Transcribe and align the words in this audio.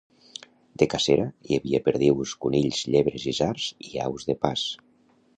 De 0.83 0.85
cacera, 0.93 1.25
hi 1.49 1.57
havia 1.59 1.81
perdius, 1.87 2.33
conills, 2.45 2.79
llebres, 2.93 3.27
isards 3.33 3.67
i 3.89 3.93
aus 4.07 4.27
de 4.31 4.37
pas. 4.47 4.65